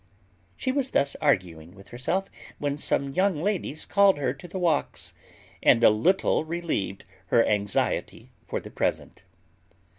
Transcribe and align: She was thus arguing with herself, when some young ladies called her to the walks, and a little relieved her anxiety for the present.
She 0.57 0.71
was 0.71 0.89
thus 0.89 1.15
arguing 1.21 1.75
with 1.75 1.89
herself, 1.89 2.27
when 2.57 2.75
some 2.75 3.13
young 3.13 3.43
ladies 3.43 3.85
called 3.85 4.17
her 4.17 4.33
to 4.33 4.47
the 4.47 4.57
walks, 4.57 5.13
and 5.61 5.83
a 5.83 5.91
little 5.91 6.43
relieved 6.43 7.05
her 7.27 7.45
anxiety 7.45 8.31
for 8.43 8.59
the 8.59 8.71
present. 8.71 9.25